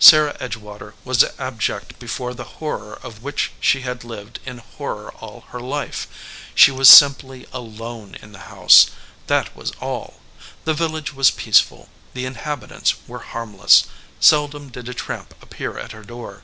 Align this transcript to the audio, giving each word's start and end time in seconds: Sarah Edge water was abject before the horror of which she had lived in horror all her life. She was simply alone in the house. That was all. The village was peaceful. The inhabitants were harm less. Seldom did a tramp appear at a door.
Sarah 0.00 0.36
Edge 0.40 0.56
water 0.56 0.94
was 1.04 1.22
abject 1.38 2.00
before 2.00 2.34
the 2.34 2.42
horror 2.58 2.98
of 3.00 3.22
which 3.22 3.52
she 3.60 3.82
had 3.82 4.02
lived 4.02 4.40
in 4.44 4.58
horror 4.58 5.12
all 5.20 5.42
her 5.50 5.60
life. 5.60 6.08
She 6.52 6.72
was 6.72 6.88
simply 6.88 7.46
alone 7.52 8.16
in 8.20 8.32
the 8.32 8.50
house. 8.50 8.90
That 9.28 9.54
was 9.54 9.70
all. 9.80 10.14
The 10.64 10.74
village 10.74 11.14
was 11.14 11.30
peaceful. 11.30 11.88
The 12.12 12.26
inhabitants 12.26 12.94
were 13.06 13.20
harm 13.20 13.56
less. 13.56 13.84
Seldom 14.18 14.68
did 14.70 14.88
a 14.88 14.94
tramp 14.94 15.32
appear 15.40 15.78
at 15.78 15.94
a 15.94 16.02
door. 16.02 16.42